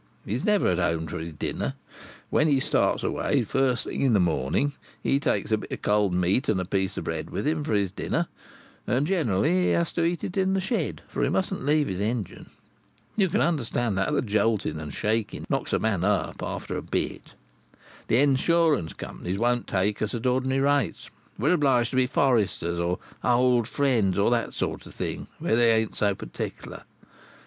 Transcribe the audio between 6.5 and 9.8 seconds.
a piece of bread with him for his dinner; and generally he